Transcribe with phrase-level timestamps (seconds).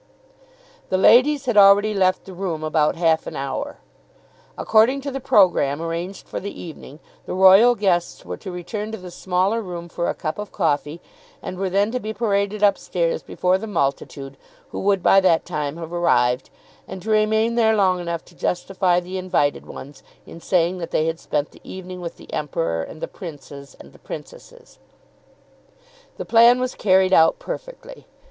[0.89, 3.77] The ladies had already left the room about half an hour.
[4.57, 8.97] According to the programme arranged for the evening, the royal guests were to return to
[8.97, 11.01] the smaller room for a cup of coffee,
[11.39, 14.37] and were then to be paraded upstairs before the multitude
[14.69, 16.49] who would by that time have arrived,
[16.87, 21.05] and to remain there long enough to justify the invited ones in saying that they
[21.05, 24.79] had spent the evening with the Emperor and the Princes and the Princesses.
[26.17, 28.07] The plan was carried out perfectly.